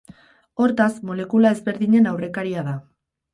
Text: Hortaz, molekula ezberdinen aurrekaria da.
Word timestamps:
Hortaz, 0.63 0.87
molekula 1.09 1.51
ezberdinen 1.57 2.09
aurrekaria 2.13 2.65
da. 2.71 2.75